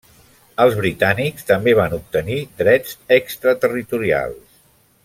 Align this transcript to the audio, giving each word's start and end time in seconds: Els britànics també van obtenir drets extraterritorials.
Els 0.63 0.77
britànics 0.79 1.45
també 1.51 1.75
van 1.81 1.93
obtenir 1.99 2.39
drets 2.63 2.97
extraterritorials. 3.21 4.61